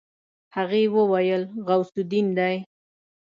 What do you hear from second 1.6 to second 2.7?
غوث الدين دی.